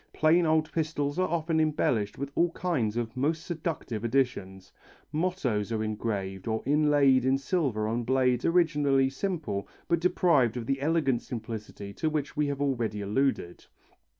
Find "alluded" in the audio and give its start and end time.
13.01-13.67